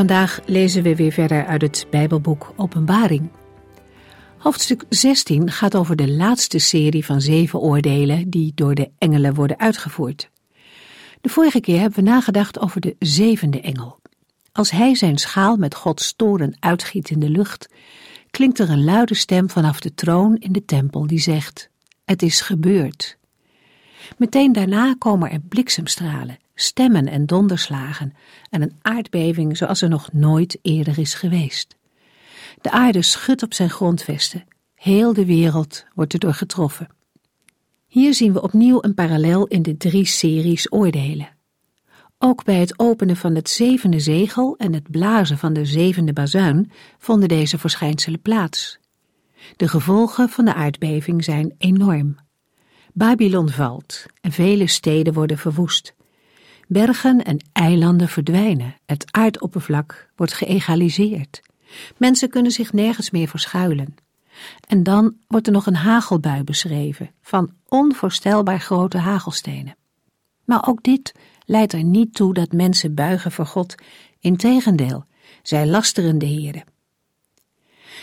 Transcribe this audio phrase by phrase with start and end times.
[0.00, 3.30] Vandaag lezen we weer verder uit het Bijbelboek Openbaring.
[4.38, 9.58] Hoofdstuk 16 gaat over de laatste serie van zeven oordelen die door de engelen worden
[9.58, 10.30] uitgevoerd.
[11.20, 14.00] De vorige keer hebben we nagedacht over de zevende engel.
[14.52, 17.68] Als hij zijn schaal met Gods toren uitgiet in de lucht,
[18.30, 21.70] klinkt er een luide stem vanaf de troon in de tempel die zegt:
[22.04, 23.18] Het is gebeurd.
[24.16, 28.12] Meteen daarna komen er bliksemstralen, stemmen en donderslagen
[28.50, 31.76] en een aardbeving zoals er nog nooit eerder is geweest.
[32.60, 34.44] De aarde schudt op zijn grondvesten.
[34.74, 36.88] Heel de wereld wordt erdoor getroffen.
[37.86, 41.28] Hier zien we opnieuw een parallel in de drie series oordelen.
[42.18, 46.70] Ook bij het openen van het zevende zegel en het blazen van de zevende bazuin
[46.98, 48.78] vonden deze verschijnselen plaats.
[49.56, 52.16] De gevolgen van de aardbeving zijn enorm.
[52.92, 55.94] Babylon valt en vele steden worden verwoest.
[56.72, 61.42] Bergen en eilanden verdwijnen, het aardoppervlak wordt geëgaliseerd.
[61.96, 63.94] Mensen kunnen zich nergens meer verschuilen.
[64.68, 69.76] En dan wordt er nog een hagelbui beschreven van onvoorstelbaar grote hagelstenen.
[70.44, 73.74] Maar ook dit leidt er niet toe dat mensen buigen voor God.
[74.20, 75.04] Integendeel,
[75.42, 76.64] zij lasteren de Heere.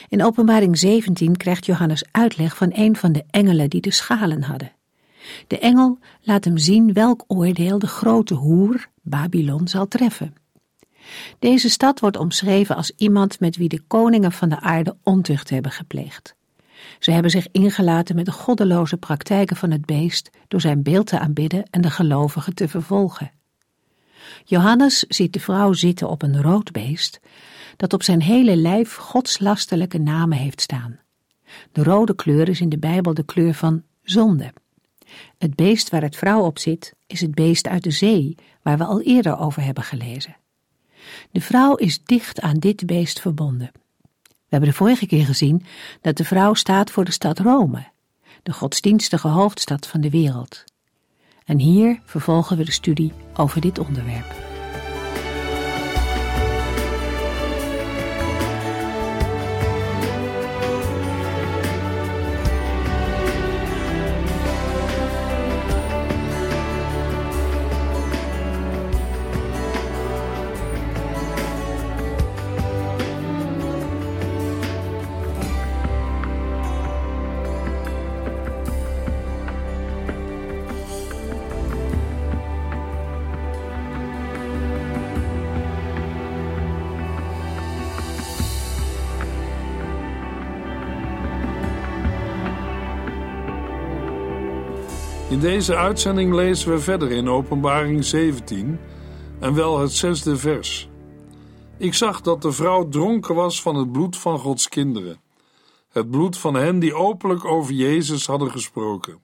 [0.07, 4.71] In Openbaring 17 krijgt Johannes uitleg van een van de engelen die de schalen hadden.
[5.47, 10.33] De engel laat hem zien welk oordeel de grote hoer, Babylon, zal treffen.
[11.39, 15.71] Deze stad wordt omschreven als iemand met wie de koningen van de aarde ontucht hebben
[15.71, 16.35] gepleegd.
[16.99, 21.19] Ze hebben zich ingelaten met de goddeloze praktijken van het beest door zijn beeld te
[21.19, 23.31] aanbidden en de gelovigen te vervolgen.
[24.43, 27.19] Johannes ziet de vrouw zitten op een rood beest
[27.75, 30.99] dat op zijn hele lijf godslastelijke namen heeft staan.
[31.71, 34.53] De rode kleur is in de Bijbel de kleur van zonde.
[35.37, 38.83] Het beest waar het vrouw op zit is het beest uit de zee, waar we
[38.83, 40.37] al eerder over hebben gelezen.
[41.31, 43.71] De vrouw is dicht aan dit beest verbonden.
[44.21, 45.65] We hebben de vorige keer gezien
[46.01, 47.87] dat de vrouw staat voor de stad Rome,
[48.43, 50.63] de godsdienstige hoofdstad van de wereld.
[51.45, 54.46] En hier vervolgen we de studie over dit onderwerp.
[95.47, 98.79] Deze uitzending lezen we verder in Openbaring 17
[99.39, 100.89] en wel het zesde vers.
[101.77, 105.21] Ik zag dat de vrouw dronken was van het bloed van Gods kinderen,
[105.89, 109.21] het bloed van hen die openlijk over Jezus hadden gesproken.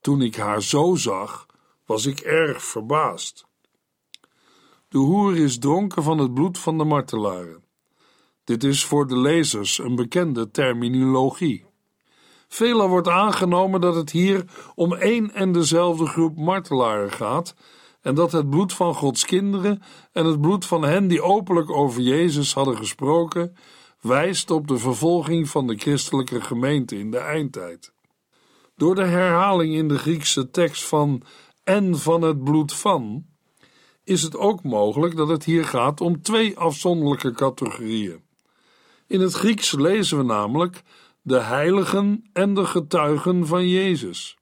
[0.00, 1.46] Toen ik haar zo zag,
[1.86, 3.46] was ik erg verbaasd.
[4.88, 7.64] De hoer is dronken van het bloed van de martelaren.
[8.44, 11.64] Dit is voor de lezers een bekende terminologie.
[12.54, 14.44] Veelal wordt aangenomen dat het hier
[14.74, 17.54] om één en dezelfde groep martelaren gaat
[18.00, 19.82] en dat het bloed van Gods kinderen
[20.12, 23.56] en het bloed van hen die openlijk over Jezus hadden gesproken,
[24.00, 27.92] wijst op de vervolging van de christelijke gemeente in de eindtijd.
[28.76, 31.22] Door de herhaling in de Griekse tekst van
[31.64, 33.26] en van het bloed van,
[34.04, 38.22] is het ook mogelijk dat het hier gaat om twee afzonderlijke categorieën.
[39.06, 40.82] In het Grieks lezen we namelijk
[41.24, 44.36] de heiligen en de getuigen van Jezus.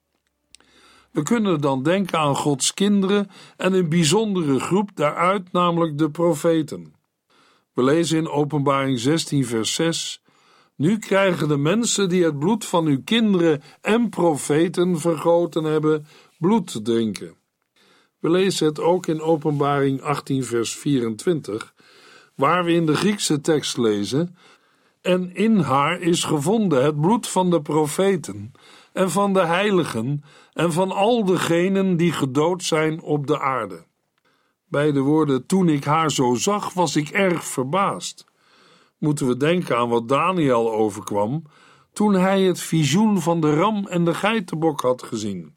[1.11, 6.93] We kunnen dan denken aan Gods kinderen en een bijzondere groep daaruit, namelijk de profeten.
[7.73, 10.21] We lezen in Openbaring 16, vers 6:
[10.75, 16.05] Nu krijgen de mensen die het bloed van uw kinderen en profeten vergoten hebben,
[16.37, 17.35] bloed te drinken.
[18.19, 21.73] We lezen het ook in Openbaring 18, vers 24,
[22.35, 24.35] waar we in de Griekse tekst lezen
[25.03, 28.51] en in haar is gevonden het bloed van de profeten
[28.93, 30.23] en van de heiligen
[30.53, 33.85] en van al degenen die gedood zijn op de aarde.
[34.67, 38.25] Bij de woorden toen ik haar zo zag, was ik erg verbaasd.
[38.97, 41.43] Moeten we denken aan wat Daniel overkwam
[41.93, 45.55] toen hij het visioen van de ram en de geitenbok had gezien.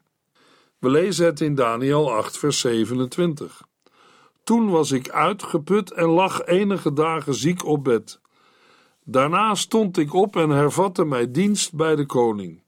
[0.79, 3.61] We lezen het in Daniel 8, vers 27.
[4.43, 8.19] Toen was ik uitgeput en lag enige dagen ziek op bed.
[9.09, 12.63] Daarna stond ik op en hervatte mij dienst bij de koning.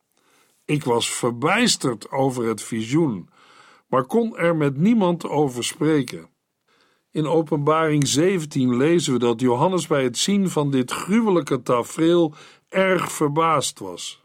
[0.65, 3.29] Ik was verbijsterd over het visioen,
[3.87, 6.29] maar kon er met niemand over spreken.
[7.11, 12.33] In Openbaring 17 lezen we dat Johannes bij het zien van dit gruwelijke tafereel
[12.69, 14.21] erg verbaasd was.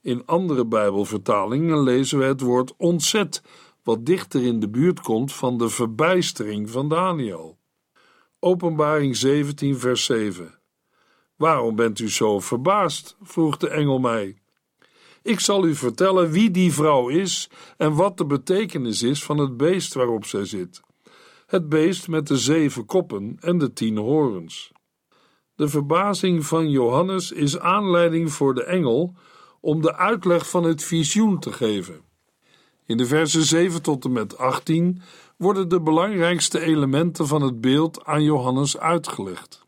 [0.00, 3.42] In andere Bijbelvertalingen lezen we het woord ontzet,
[3.82, 7.58] wat dichter in de buurt komt van de verbijstering van Daniel.
[8.38, 10.55] Openbaring 17, vers 7.
[11.36, 13.16] Waarom bent u zo verbaasd?
[13.22, 14.36] vroeg de engel mij.
[15.22, 19.56] Ik zal u vertellen wie die vrouw is en wat de betekenis is van het
[19.56, 20.80] beest waarop zij zit.
[21.46, 24.72] Het beest met de zeven koppen en de tien horens.
[25.54, 29.14] De verbazing van Johannes is aanleiding voor de engel
[29.60, 32.00] om de uitleg van het visioen te geven.
[32.86, 35.02] In de versen 7 tot en met 18
[35.36, 39.65] worden de belangrijkste elementen van het beeld aan Johannes uitgelegd.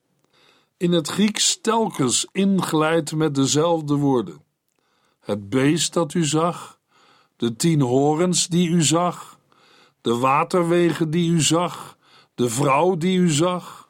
[0.78, 4.42] In het Grieks telkens ingeleid met dezelfde woorden.
[5.20, 6.80] Het beest dat u zag,
[7.36, 9.38] de tien horens die u zag,
[10.00, 11.98] de waterwegen die u zag,
[12.34, 13.88] de vrouw die u zag.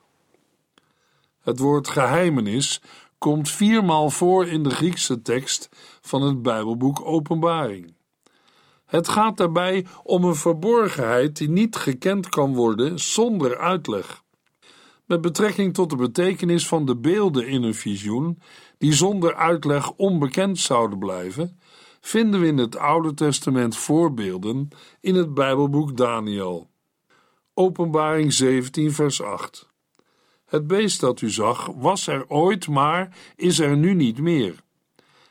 [1.41, 2.81] Het woord geheimenis
[3.19, 5.69] komt viermaal voor in de Griekse tekst
[6.01, 7.95] van het Bijbelboek Openbaring.
[8.87, 14.27] Het gaat daarbij om een verborgenheid die niet gekend kan worden zonder uitleg.
[15.09, 18.39] Met betrekking tot de betekenis van de beelden in een visioen,
[18.79, 21.59] die zonder uitleg onbekend zouden blijven,
[22.01, 24.69] vinden we in het Oude Testament voorbeelden
[25.01, 26.71] in het Bijbelboek Daniel.
[27.55, 29.69] Openbaring 17, vers 8.
[30.45, 34.63] Het beest dat u zag was er ooit, maar is er nu niet meer.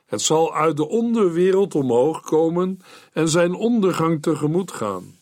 [0.06, 2.80] Het zal uit de onderwereld omhoog komen
[3.14, 5.17] en zijn ondergang tegemoet gaan.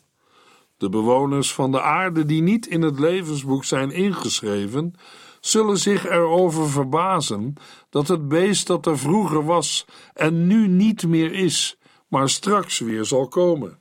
[0.78, 4.94] De bewoners van de aarde die niet in het levensboek zijn ingeschreven,
[5.40, 7.54] zullen zich erover verbazen
[7.90, 11.78] dat het beest dat er vroeger was en nu niet meer is,
[12.08, 13.80] maar straks weer zal komen.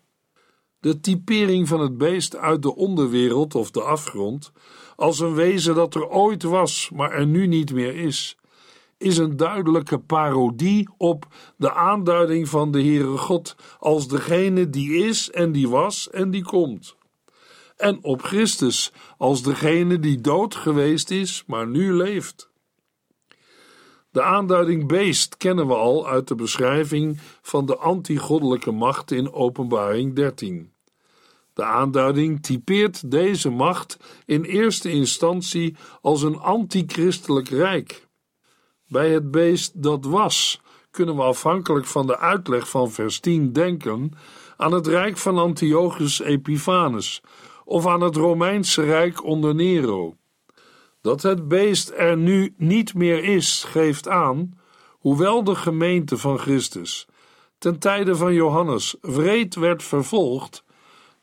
[0.81, 4.53] De typering van het beest uit de onderwereld of de afgrond,
[4.97, 8.37] als een wezen dat er ooit was, maar er nu niet meer is,
[8.99, 11.27] is een duidelijke parodie op
[11.57, 16.45] de aanduiding van de Heere God als degene die is en die was en die
[16.45, 16.97] komt.
[17.77, 22.53] En op Christus als degene die dood geweest is, maar nu leeft.
[24.11, 30.15] De aanduiding beest kennen we al uit de beschrijving van de antigoddelijke macht in Openbaring
[30.15, 30.73] 13.
[31.55, 38.04] De aanduiding typeert deze macht in eerste instantie als een antichristelijk rijk.
[38.89, 40.61] Bij het beest dat was,
[40.91, 44.13] kunnen we afhankelijk van de uitleg van vers 10 denken
[44.57, 47.23] aan het rijk van Antiochus Epiphanes
[47.65, 50.17] of aan het Romeinse rijk onder Nero.
[51.01, 54.59] Dat het beest er nu niet meer is, geeft aan,
[54.91, 57.07] hoewel de gemeente van Christus
[57.65, 60.65] ten tijde van Johannes wreed werd vervolgd,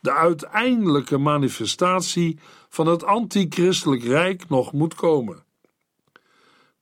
[0.00, 2.38] de uiteindelijke manifestatie
[2.68, 5.44] van het antichristelijk rijk nog moet komen.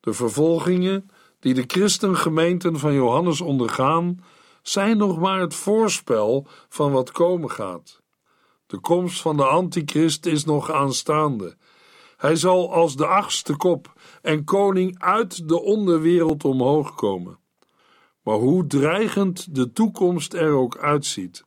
[0.01, 4.25] De vervolgingen die de christengemeenten van Johannes ondergaan,
[4.63, 8.01] zijn nog maar het voorspel van wat komen gaat.
[8.67, 11.57] De komst van de antichrist is nog aanstaande.
[12.17, 13.93] Hij zal als de achtste kop
[14.23, 17.39] en koning uit de onderwereld omhoog komen.
[18.23, 21.45] Maar hoe dreigend de toekomst er ook uitziet,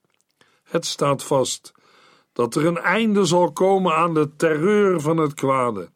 [0.64, 1.72] het staat vast
[2.34, 5.92] dat er een einde zal komen aan de terreur van het kwade.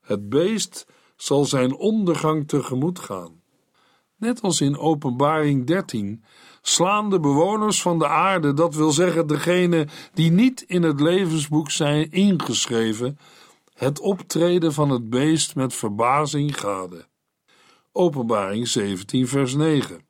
[0.00, 0.86] Het beest
[1.22, 3.42] zal zijn ondergang tegemoet gaan.
[4.16, 6.24] Net als in Openbaring 13
[6.62, 11.70] slaan de bewoners van de aarde, dat wil zeggen degene die niet in het levensboek
[11.70, 13.18] zijn ingeschreven,
[13.74, 17.06] het optreden van het beest met verbazing gade.
[17.92, 20.00] Openbaring 17, vers 9.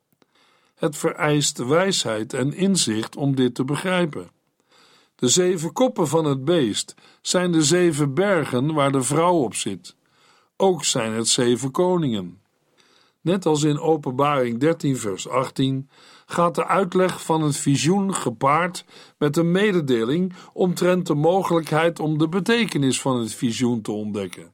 [0.75, 4.31] Het vereist wijsheid en inzicht om dit te begrijpen.
[5.15, 9.95] De zeven koppen van het beest zijn de zeven bergen waar de vrouw op zit.
[10.61, 12.41] Ook zijn het zeven koningen.
[13.21, 15.89] Net als in Openbaring 13, vers 18
[16.25, 18.85] gaat de uitleg van het visioen gepaard
[19.17, 24.53] met een mededeling omtrent de mogelijkheid om de betekenis van het visioen te ontdekken.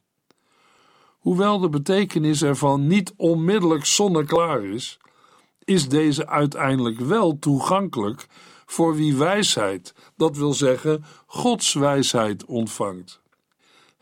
[1.18, 5.00] Hoewel de betekenis ervan niet onmiddellijk zonneklaar is,
[5.64, 8.28] is deze uiteindelijk wel toegankelijk
[8.66, 13.22] voor wie wijsheid, dat wil zeggen Gods wijsheid, ontvangt.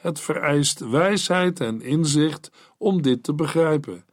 [0.05, 4.05] Het vereist wijsheid en inzicht om dit te begrijpen.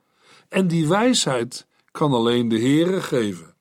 [0.48, 3.54] En die wijsheid kan alleen de Heere geven.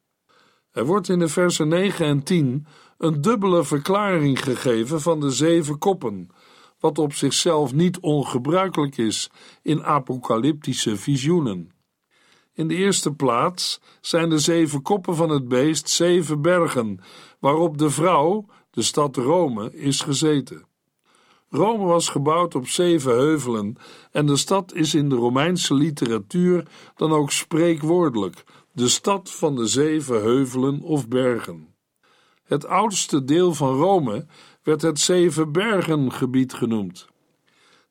[0.71, 2.65] Er wordt in de versen 9 en 10
[2.97, 6.29] een dubbele verklaring gegeven van de zeven koppen,
[6.79, 9.29] wat op zichzelf niet ongebruikelijk is
[9.61, 11.71] in apocalyptische visioenen.
[12.53, 16.99] In de eerste plaats zijn de zeven koppen van het beest zeven bergen,
[17.39, 20.69] waarop de vrouw, de stad Rome, is gezeten.
[21.53, 23.75] Rome was gebouwd op zeven heuvelen
[24.11, 29.65] en de stad is in de Romeinse literatuur dan ook spreekwoordelijk de stad van de
[29.65, 31.75] zeven heuvelen of bergen.
[32.43, 34.25] Het oudste deel van Rome
[34.63, 37.07] werd het Zevenbergengebied genoemd.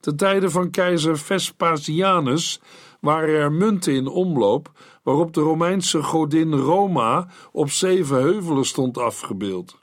[0.00, 2.60] Ten tijde van keizer Vespasianus
[3.00, 4.70] waren er munten in omloop
[5.02, 9.78] waarop de Romeinse godin Roma op zeven heuvelen stond afgebeeld.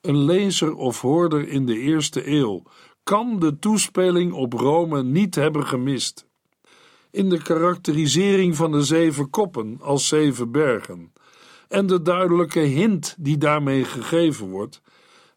[0.00, 2.62] Een lezer of hoorder in de eerste eeuw
[3.02, 6.26] kan de toespeling op Rome niet hebben gemist.
[7.10, 11.12] In de karakterisering van de zeven koppen als zeven bergen
[11.68, 14.80] en de duidelijke hint die daarmee gegeven wordt,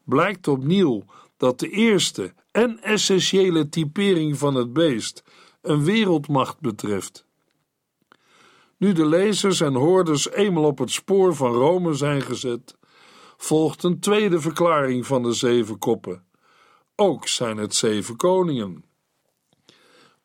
[0.03, 1.03] blijkt opnieuw
[1.37, 5.23] dat de eerste en essentiële typering van het beest
[5.61, 7.25] een wereldmacht betreft.
[8.77, 12.77] Nu de lezers en hoorders eenmaal op het spoor van Rome zijn gezet,
[13.37, 16.23] volgt een tweede verklaring van de zeven koppen.
[16.95, 18.83] Ook zijn het zeven koningen.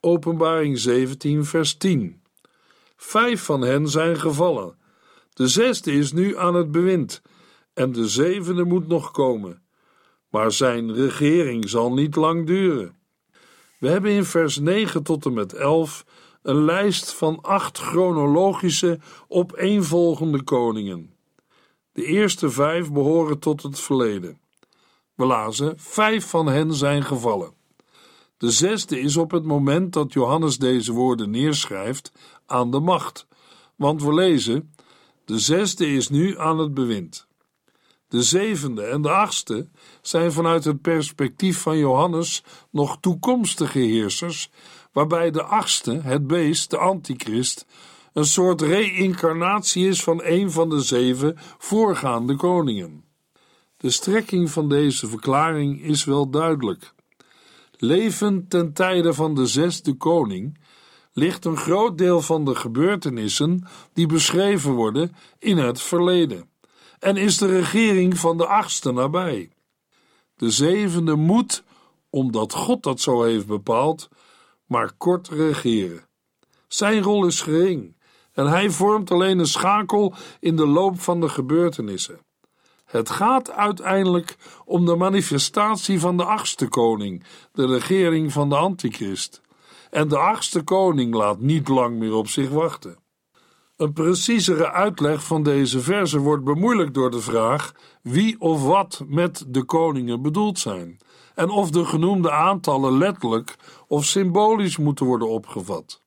[0.01, 2.23] Openbaring 17, vers 10.
[2.97, 4.79] Vijf van hen zijn gevallen.
[5.33, 7.23] De zesde is nu aan het bewind,
[7.75, 9.63] en de zevende moet nog komen.
[10.31, 12.97] Maar zijn regering zal niet lang duren.
[13.79, 16.05] We hebben in vers 9 tot en met 11
[16.43, 18.99] een lijst van acht chronologische
[19.29, 21.15] opeenvolgende koningen.
[21.93, 24.41] De eerste vijf behoren tot het verleden.
[25.19, 27.53] We lazen: vijf van hen zijn gevallen.
[28.37, 32.13] De zesde is op het moment dat Johannes deze woorden neerschrijft
[32.47, 33.27] aan de macht,
[33.77, 34.75] want we lezen:
[35.25, 37.27] de zesde is nu aan het bewind.
[38.09, 39.69] De zevende en de achtste
[40.03, 44.51] zijn vanuit het perspectief van Johannes nog toekomstige heersers,
[44.93, 47.67] waarbij de achtste, het beest, de antichrist,
[48.13, 53.08] een soort reïncarnatie is van een van de zeven voorgaande koningen.
[53.79, 56.95] De strekking van deze verklaring is wel duidelijk.
[57.77, 60.59] Levend ten tijde van de zesde koning
[61.13, 66.51] ligt een groot deel van de gebeurtenissen die beschreven worden in het verleden
[66.99, 69.51] en is de regering van de achtste nabij.
[70.35, 71.63] De zevende moet,
[72.11, 74.09] omdat God dat zo heeft bepaald,
[74.67, 76.07] maar kort regeren.
[76.69, 77.97] Zijn rol is gering
[78.33, 82.27] en hij vormt alleen een schakel in de loop van de gebeurtenissen.
[82.88, 89.40] Het gaat uiteindelijk om de manifestatie van de achtste koning, de regering van de antichrist.
[89.90, 92.99] En de achtste koning laat niet lang meer op zich wachten.
[93.76, 99.45] Een preciezere uitleg van deze verse wordt bemoeilijkt door de vraag wie of wat met
[99.49, 100.99] de koningen bedoeld zijn
[101.35, 106.02] en of de genoemde aantallen letterlijk of symbolisch moeten worden opgevat.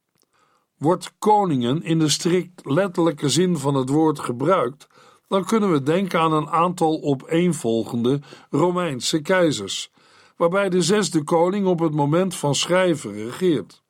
[0.78, 4.88] Wordt koningen in de strikt letterlijke zin van het woord gebruikt,
[5.32, 8.20] dan kunnen we denken aan een aantal opeenvolgende
[8.50, 9.92] Romeinse keizers,
[10.38, 13.84] waarbij de zesde koning op het moment van schrijven regeert.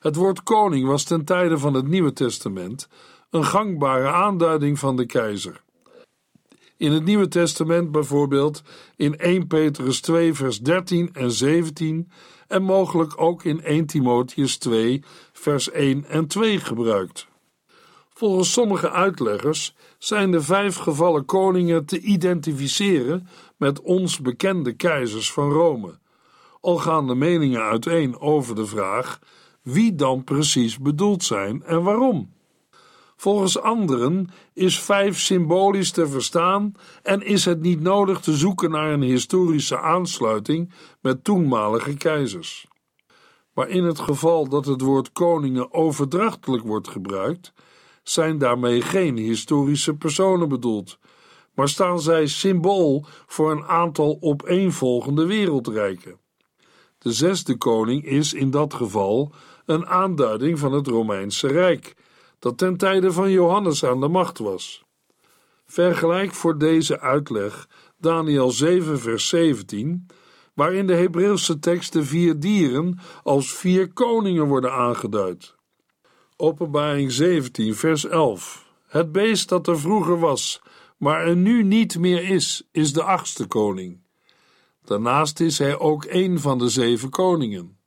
[0.00, 2.88] Het woord koning was ten tijde van het Nieuwe Testament
[3.30, 5.62] een gangbare aanduiding van de keizer.
[6.76, 8.62] In het Nieuwe Testament bijvoorbeeld
[8.96, 12.10] in 1 Petrus 2 vers 13 en 17
[12.48, 17.30] en mogelijk ook in 1 Timotheus 2 vers 1 en 2 gebruikt.
[18.22, 25.50] Volgens sommige uitleggers zijn de vijf gevallen koningen te identificeren met ons bekende keizers van
[25.50, 25.98] Rome.
[26.60, 29.18] Al gaan de meningen uiteen over de vraag
[29.62, 32.32] wie dan precies bedoeld zijn en waarom.
[33.16, 38.92] Volgens anderen is vijf symbolisch te verstaan en is het niet nodig te zoeken naar
[38.92, 42.66] een historische aansluiting met toenmalige keizers.
[43.54, 47.52] Maar in het geval dat het woord koningen overdrachtelijk wordt gebruikt,
[48.02, 50.98] zijn daarmee geen historische personen bedoeld,
[51.54, 56.20] maar staan zij symbool voor een aantal opeenvolgende wereldrijken.
[56.98, 59.32] De zesde koning is in dat geval
[59.64, 61.94] een aanduiding van het Romeinse Rijk,
[62.38, 64.84] dat ten tijde van Johannes aan de macht was.
[65.66, 67.68] Vergelijk voor deze uitleg
[67.98, 70.06] Daniel 7, vers 17,
[70.54, 75.54] waarin de Hebreeuwse tekst de vier dieren als vier koningen worden aangeduid.
[76.36, 78.66] Openbaring 17, vers 11.
[78.86, 80.62] Het beest dat er vroeger was,
[80.96, 84.00] maar er nu niet meer is, is de achtste koning.
[84.84, 87.78] Daarnaast is hij ook een van de zeven koningen.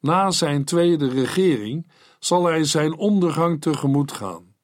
[0.00, 1.86] Na zijn tweede regering
[2.18, 4.54] zal hij zijn ondergang tegemoet gaan.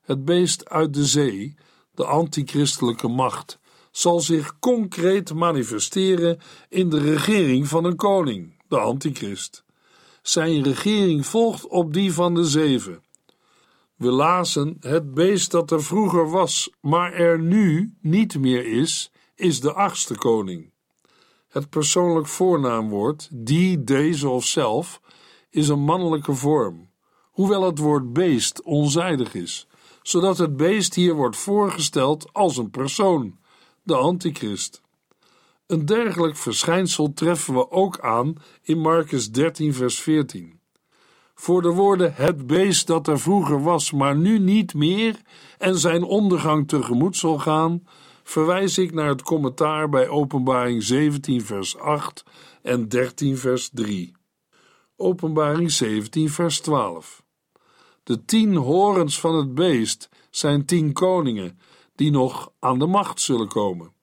[0.00, 1.54] Het beest uit de zee,
[1.94, 3.58] de antichristelijke macht,
[3.90, 9.61] zal zich concreet manifesteren in de regering van een koning, de antichrist.
[10.22, 13.02] Zijn regering volgt op die van de zeven.
[13.96, 19.60] We lazen: Het beest dat er vroeger was, maar er nu niet meer is, is
[19.60, 20.70] de achtste koning.
[21.48, 25.00] Het persoonlijk voornaamwoord, die, deze of zelf,
[25.50, 26.90] is een mannelijke vorm,
[27.30, 29.66] hoewel het woord beest onzijdig is,
[30.02, 33.38] zodat het beest hier wordt voorgesteld als een persoon,
[33.82, 34.82] de antichrist.
[35.72, 40.60] Een dergelijk verschijnsel treffen we ook aan in Marcus 13, vers 14.
[41.34, 45.20] Voor de woorden het beest dat er vroeger was, maar nu niet meer
[45.58, 47.86] en zijn ondergang tegemoet zal gaan,
[48.22, 52.24] verwijs ik naar het commentaar bij Openbaring 17, vers 8
[52.62, 54.12] en 13, vers 3.
[54.96, 57.22] Openbaring 17, vers 12.
[58.02, 61.58] De tien horens van het beest zijn tien koningen
[61.94, 64.00] die nog aan de macht zullen komen.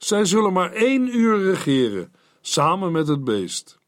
[0.00, 3.78] Zij zullen maar één uur regeren, samen met het beest.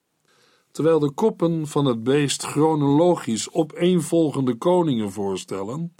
[0.70, 5.94] Terwijl de koppen van het beest chronologisch opeenvolgende koningen voorstellen,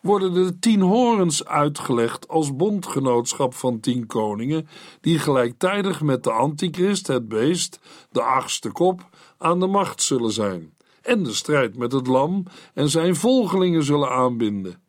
[0.00, 4.68] worden de tien horens uitgelegd als bondgenootschap van tien koningen,
[5.00, 7.80] die gelijktijdig met de antichrist, het beest,
[8.10, 12.44] de achtste kop, aan de macht zullen zijn, en de strijd met het lam
[12.74, 14.82] en zijn volgelingen zullen aanbinden.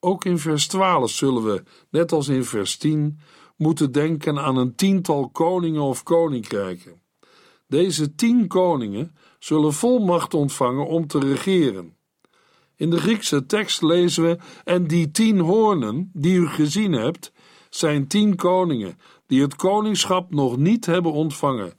[0.00, 3.20] Ook in vers 12 zullen we, net als in vers 10,
[3.58, 7.02] moeten denken aan een tiental koningen of koninkrijken.
[7.66, 11.96] Deze tien koningen zullen volmacht ontvangen om te regeren.
[12.76, 17.32] In de Griekse tekst lezen we: En die tien hoornen die u gezien hebt,
[17.70, 21.72] zijn tien koningen die het koningschap nog niet hebben ontvangen,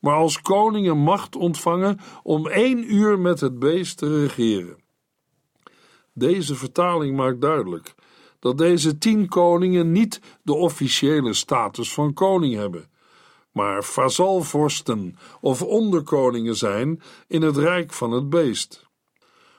[0.00, 4.78] maar als koningen macht ontvangen om één uur met het beest te regeren.
[6.12, 7.94] Deze vertaling maakt duidelijk
[8.40, 12.90] dat deze tien koningen niet de officiële status van koning hebben,
[13.52, 18.88] maar vazalvorsten of onderkoningen zijn in het rijk van het beest.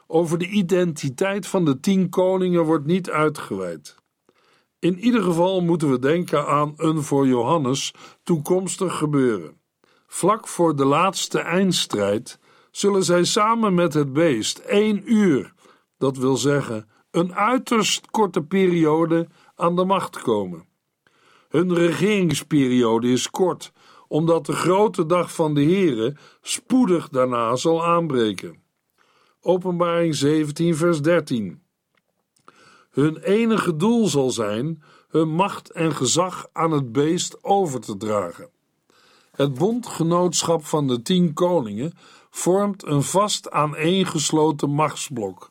[0.08, 3.96] Over de identiteit van de tien koningen wordt niet uitgeweid.
[4.80, 9.60] In ieder geval moeten we denken aan een voor Johannes toekomstig gebeuren.
[10.08, 12.40] Vlak voor de laatste eindstrijd
[12.72, 15.54] zullen zij samen met het beest één uur,
[15.98, 20.66] dat wil zeggen een uiterst korte periode, aan de macht komen.
[21.50, 23.72] Hun regeringsperiode is kort,
[24.08, 28.64] omdat de grote dag van de Here spoedig daarna zal aanbreken.
[29.42, 31.62] Openbaring 17, vers 13.
[32.90, 38.50] Hun enige doel zal zijn hun macht en gezag aan het beest over te dragen.
[39.32, 41.94] Het bondgenootschap van de tien koningen
[42.30, 45.51] vormt een vast aaneengesloten machtsblok,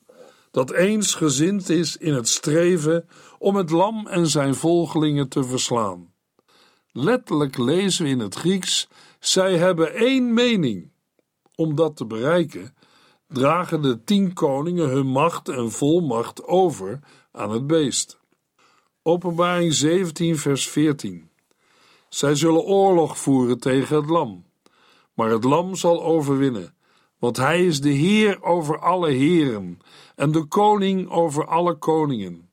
[0.51, 3.09] dat eensgezind is in het streven
[3.39, 6.13] om het lam en zijn volgelingen te verslaan.
[6.93, 8.89] Letterlijk lezen we in het Grieks:
[9.21, 10.91] zij hebben één mening.
[11.55, 12.75] Om dat te bereiken,
[13.29, 17.01] dragen de tien koningen hun macht en volmacht over
[17.33, 18.19] aan het beest.
[19.03, 21.31] Openbaring 17, vers 14.
[22.09, 24.45] Zij zullen oorlog voeren tegen het lam,
[25.15, 26.75] maar het lam zal overwinnen,
[27.21, 29.79] want hij is de Heer over alle heren
[30.17, 32.51] en de koning over alle koningen.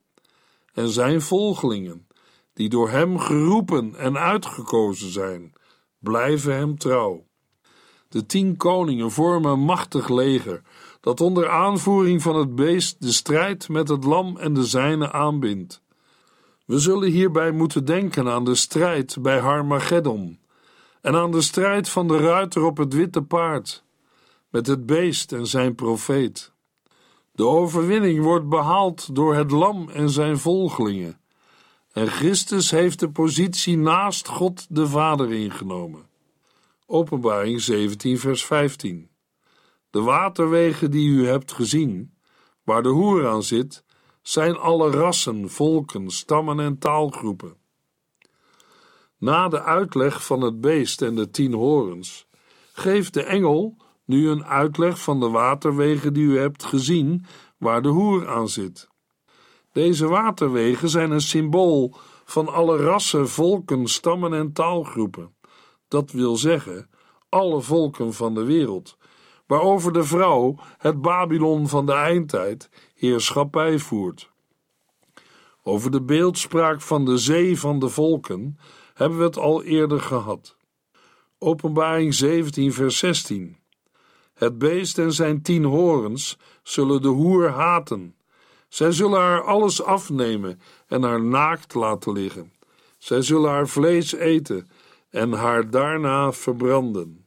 [0.72, 2.06] En zijn volgelingen,
[2.52, 5.52] die door hem geroepen en uitgekozen zijn,
[5.98, 7.26] blijven hem trouw.
[8.08, 10.62] De tien koningen vormen een machtig leger
[11.00, 15.82] dat onder aanvoering van het beest de strijd met het lam en de zijne aanbindt.
[16.66, 20.40] We zullen hierbij moeten denken aan de strijd bij Harmageddon
[21.00, 23.86] en aan de strijd van de ruiter op het witte paard
[24.48, 26.52] met het beest en zijn profeet.
[27.32, 31.20] De overwinning wordt behaald door het lam en zijn volgelingen.
[31.92, 36.06] En Christus heeft de positie naast God de Vader ingenomen.
[36.86, 39.10] Openbaring 17, vers 15.
[39.90, 42.14] De waterwegen die u hebt gezien,
[42.62, 43.84] waar de hoer aan zit,
[44.22, 47.56] zijn alle rassen, volken, stammen en taalgroepen.
[49.18, 52.26] Na de uitleg van het beest en de tien horens,
[52.72, 53.76] geeft de engel
[54.08, 57.24] nu een uitleg van de waterwegen die u hebt gezien,
[57.56, 58.88] waar de hoer aan zit.
[59.72, 61.94] Deze waterwegen zijn een symbool
[62.24, 65.34] van alle rassen, volken, stammen en taalgroepen.
[65.88, 66.90] Dat wil zeggen,
[67.28, 68.96] alle volken van de wereld,
[69.46, 74.30] waarover de vrouw, het Babylon van de eindtijd, heerschappij voert.
[75.62, 78.58] Over de beeldspraak van de zee van de volken
[78.94, 80.56] hebben we het al eerder gehad.
[81.38, 83.58] Openbaring 17, vers 16.
[84.38, 88.14] Het beest en zijn tien horens zullen de hoer haten.
[88.68, 92.52] Zij zullen haar alles afnemen en haar naakt laten liggen.
[92.98, 94.68] Zij zullen haar vlees eten
[95.10, 97.26] en haar daarna verbranden.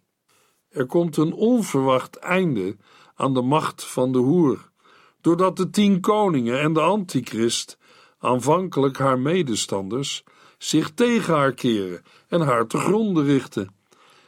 [0.70, 2.78] Er komt een onverwacht einde
[3.16, 4.70] aan de macht van de hoer,
[5.22, 7.78] doordat de tien koningen en de antichrist,
[8.20, 10.24] aanvankelijk haar medestanders,
[10.58, 13.76] zich tegen haar keren en haar te gronden richten.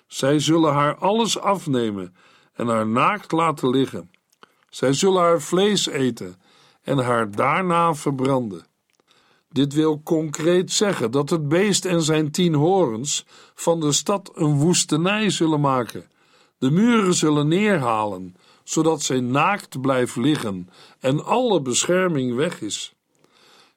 [0.08, 2.16] Zij zullen haar alles afnemen
[2.54, 4.12] en haar naakt laten liggen.
[4.70, 6.36] Zij zullen haar vlees eten
[6.82, 8.66] en haar daarna verbranden.
[9.50, 14.58] Dit wil concreet zeggen dat het beest en zijn tien horens van de stad een
[14.58, 16.06] woestenij zullen maken.
[16.58, 22.94] De muren zullen neerhalen, zodat zij naakt blijft liggen en alle bescherming weg is.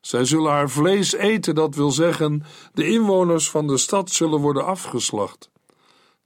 [0.00, 4.64] Zij zullen haar vlees eten, dat wil zeggen, de inwoners van de stad zullen worden
[4.64, 5.50] afgeslacht.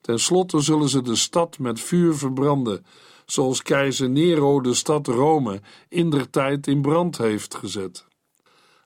[0.01, 2.85] Ten slotte zullen ze de stad met vuur verbranden,
[3.27, 8.07] zoals keizer Nero de stad Rome in der tijd in brand heeft gezet.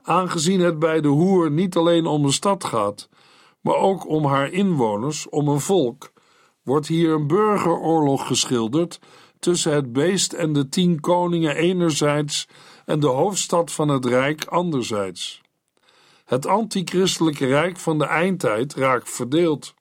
[0.03, 3.09] Aangezien het bij de hoer niet alleen om een stad gaat,
[3.61, 6.13] maar ook om haar inwoners, om een volk,
[6.63, 8.99] wordt hier een burgeroorlog geschilderd
[9.39, 12.49] tussen het beest en de tien koningen enerzijds
[12.85, 15.43] en de hoofdstad van het rijk anderzijds.
[16.25, 19.75] Het antichristelijke rijk van de eindtijd raakt verdeeld.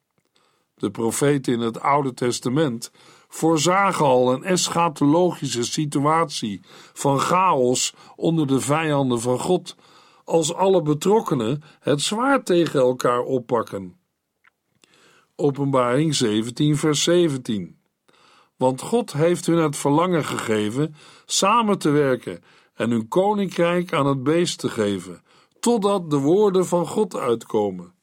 [0.84, 2.92] De profeten in het Oude Testament
[3.28, 6.62] voorzagen al een eschatologische situatie
[6.94, 9.76] van chaos onder de vijanden van God,
[10.24, 13.98] als alle betrokkenen het zwaard tegen elkaar oppakken.
[15.36, 17.78] Openbaring 17, vers 17.
[18.58, 22.44] Want God heeft hun het verlangen gegeven samen te werken
[22.74, 25.24] en hun koninkrijk aan het beest te geven,
[25.60, 27.94] totdat de woorden van God uitkomen.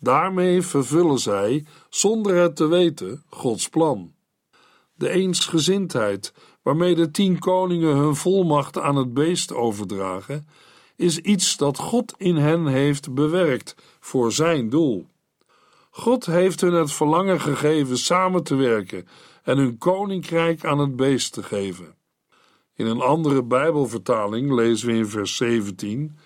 [0.00, 4.14] Daarmee vervullen zij, zonder het te weten, Gods plan.
[4.94, 6.32] De eensgezindheid
[6.62, 10.48] waarmee de tien koningen hun volmacht aan het beest overdragen,
[10.96, 15.06] is iets dat God in hen heeft bewerkt voor zijn doel.
[15.90, 19.08] God heeft hun het verlangen gegeven samen te werken
[19.42, 21.94] en hun koninkrijk aan het beest te geven.
[22.74, 26.18] In een andere Bijbelvertaling lezen we in vers 17: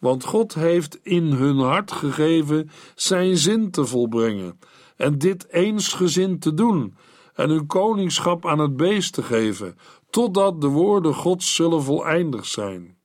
[0.00, 4.58] Want God heeft in hun hart gegeven zijn zin te volbrengen,
[4.96, 6.96] en dit eensgezind te doen,
[7.34, 9.76] en hun koningschap aan het beest te geven,
[10.10, 12.98] totdat de woorden Gods zullen voleindigd zijn.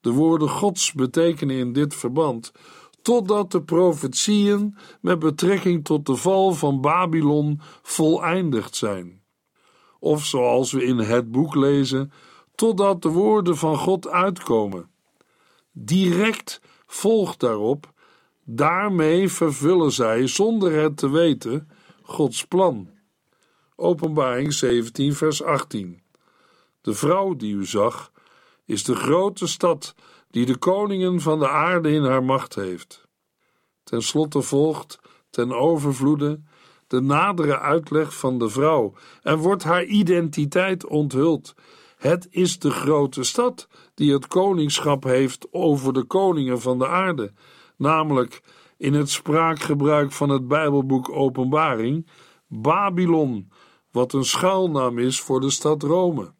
[0.00, 2.52] De woorden Gods betekenen in dit verband
[3.06, 9.22] totdat de profetieën met betrekking tot de val van Babylon voleindigd zijn.
[9.98, 12.12] Of zoals we in het boek lezen,
[12.54, 14.90] totdat de woorden van God uitkomen.
[15.78, 17.92] Direct volgt daarop,
[18.44, 21.68] daarmee vervullen zij zonder het te weten
[22.02, 22.90] Gods plan.
[23.74, 26.02] Openbaring 17, vers 18.
[26.80, 28.12] De vrouw die u zag,
[28.64, 29.94] is de grote stad
[30.30, 33.08] die de koningen van de aarde in haar macht heeft.
[33.84, 34.98] Ten slotte volgt,
[35.30, 36.40] ten overvloede,
[36.86, 41.54] de nadere uitleg van de vrouw en wordt haar identiteit onthuld.
[42.06, 47.32] Het is de grote stad die het koningschap heeft over de koningen van de aarde,
[47.76, 48.42] namelijk
[48.76, 52.06] in het spraakgebruik van het Bijbelboek Openbaring,
[52.46, 53.50] Babylon,
[53.90, 56.32] wat een schuilnaam is voor de stad Rome.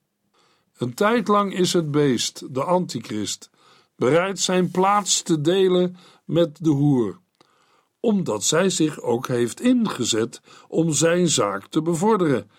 [0.76, 3.50] Een tijd lang is het beest, de antichrist,
[3.96, 7.20] bereid zijn plaats te delen met de hoer,
[8.00, 12.50] omdat zij zich ook heeft ingezet om zijn zaak te bevorderen,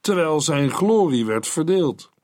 [0.00, 2.14] terwijl zijn glorie werd verdeeld.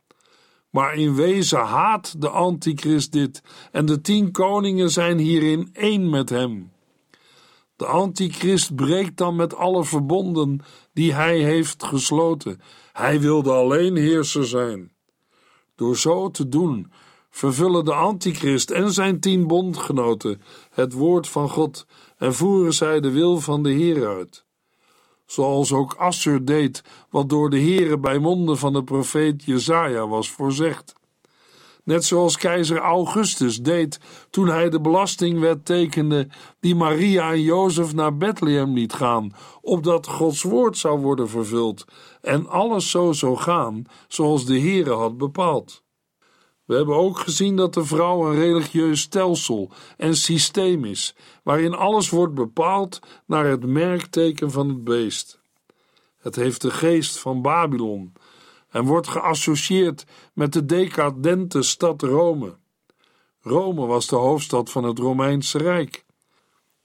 [0.72, 6.28] Maar in wezen haat de antichrist dit en de tien koningen zijn hierin één met
[6.28, 6.72] hem.
[7.76, 10.60] De antichrist breekt dan met alle verbonden
[10.92, 12.60] die hij heeft gesloten.
[12.92, 14.92] Hij wilde alleen heerser zijn.
[15.74, 16.92] Door zo te doen
[17.30, 23.10] vervullen de antichrist en zijn tien bondgenoten het woord van God en voeren zij de
[23.10, 24.44] wil van de Heer uit.
[25.32, 30.30] Zoals ook Assur deed wat door de Heere bij monden van de profeet Jezaja was
[30.30, 30.94] voorzegd.
[31.84, 36.28] Net zoals keizer Augustus deed toen hij de belastingwet tekende
[36.60, 41.84] die Maria en Jozef naar Bethlehem liet gaan, opdat Gods woord zou worden vervuld
[42.20, 45.81] en alles zo zou gaan zoals de Heere had bepaald.
[46.64, 52.10] We hebben ook gezien dat de vrouw een religieus stelsel en systeem is, waarin alles
[52.10, 55.40] wordt bepaald naar het merkteken van het beest.
[56.18, 58.12] Het heeft de geest van Babylon
[58.68, 62.56] en wordt geassocieerd met de decadente stad Rome.
[63.40, 66.04] Rome was de hoofdstad van het Romeinse Rijk.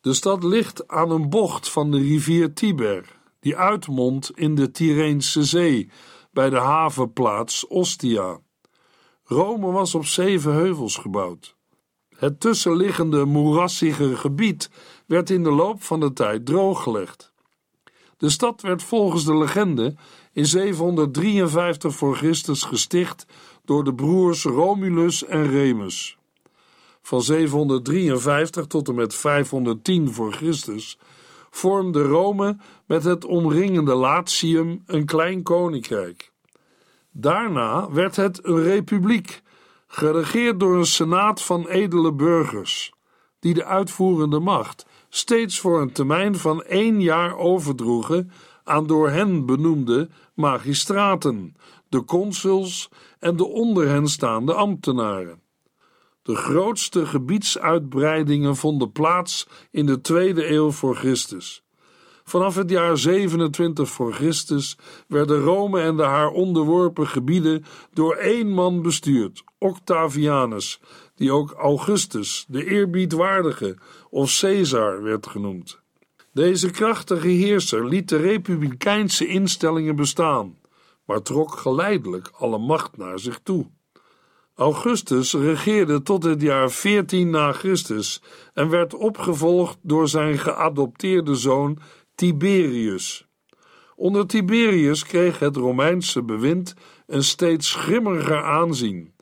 [0.01, 5.43] De stad ligt aan een bocht van de rivier Tiber, die uitmondt in de Tyreense
[5.43, 5.89] Zee
[6.31, 8.39] bij de havenplaats Ostia.
[9.29, 11.55] Rome was op zeven heuvels gebouwd.
[12.17, 14.69] Het tussenliggende moerassige gebied
[15.05, 17.33] werd in de loop van de tijd drooggelegd.
[18.17, 19.95] De stad werd volgens de legende
[20.33, 23.25] in 753 voor Christus gesticht
[23.65, 26.17] door de broers Romulus en Remus.
[27.01, 30.97] Van 753 tot en met 510 voor Christus
[31.49, 36.31] vormde Rome met het omringende Latium een klein koninkrijk.
[37.19, 39.41] Daarna werd het een republiek,
[39.87, 42.93] geregeerd door een senaat van edele burgers,
[43.39, 48.31] die de uitvoerende macht steeds voor een termijn van één jaar overdroegen
[48.63, 51.55] aan door hen benoemde magistraten,
[51.89, 55.41] de consuls en de onder hen staande ambtenaren.
[56.21, 61.66] De grootste gebiedsuitbreidingen vonden plaats in de tweede eeuw voor Christus.
[62.27, 68.49] Vanaf het jaar 27 voor Christus werden Rome en de haar onderworpen gebieden door één
[68.49, 70.79] man bestuurd, Octavianus,
[71.15, 73.77] die ook Augustus, de eerbiedwaardige,
[74.09, 75.79] of Caesar werd genoemd.
[76.33, 80.57] Deze krachtige heerser liet de republikeinse instellingen bestaan,
[81.05, 83.65] maar trok geleidelijk alle macht naar zich toe.
[84.57, 88.21] Augustus regeerde tot het jaar 14 na Christus
[88.53, 91.79] en werd opgevolgd door zijn geadopteerde zoon
[92.17, 93.25] Tiberius.
[93.95, 96.73] Onder Tiberius kreeg het Romeinse bewind
[97.07, 99.13] een steeds grimmiger aanzien,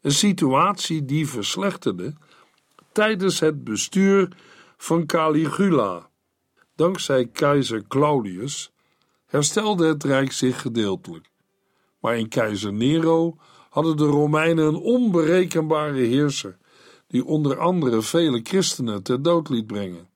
[0.00, 2.14] een situatie die verslechterde
[2.92, 4.36] tijdens het bestuur
[4.76, 6.10] van Caligula.
[6.74, 8.72] Dankzij keizer Claudius
[9.26, 11.30] herstelde het rijk zich gedeeltelijk,
[12.00, 13.36] maar in keizer Nero
[13.70, 16.56] hadden de Romeinen een onberekenbare heerser,
[17.06, 20.14] die onder andere vele christenen ter dood liet brengen.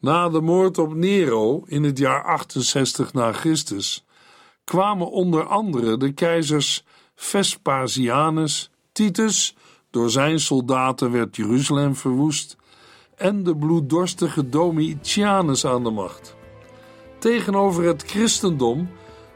[0.00, 4.04] Na de moord op Nero in het jaar 68 na Christus
[4.64, 9.56] kwamen onder andere de keizers Vespasianus, Titus,
[9.90, 12.56] door zijn soldaten werd Jeruzalem verwoest,
[13.14, 16.34] en de bloeddorstige Domitianus aan de macht.
[17.18, 18.88] Tegenover het christendom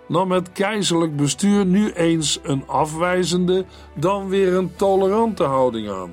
[0.09, 6.13] nam het keizerlijk bestuur nu eens een afwijzende, dan weer een tolerante houding aan.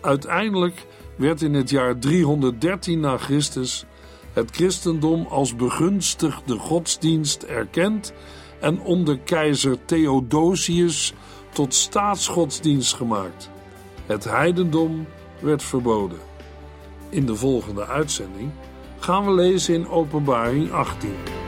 [0.00, 0.86] Uiteindelijk
[1.18, 3.86] werd in het jaar 313 na Christus
[4.32, 8.12] het christendom als begunstigde godsdienst erkend
[8.60, 11.12] en onder keizer Theodosius
[11.52, 13.50] tot staatsgodsdienst gemaakt.
[14.06, 15.06] Het heidendom
[15.40, 16.18] werd verboden.
[17.08, 18.50] In de volgende uitzending
[18.98, 21.47] gaan we lezen in Openbaring 18.